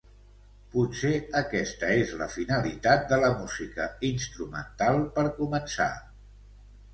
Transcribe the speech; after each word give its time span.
Potser 0.75 1.11
aquesta 1.41 1.89
és 1.95 2.13
la 2.21 2.27
finalitat 2.35 3.05
de 3.11 3.19
la 3.25 3.29
música 3.43 3.87
instrumental 4.11 4.99
per 5.19 5.27
començar. 5.37 5.91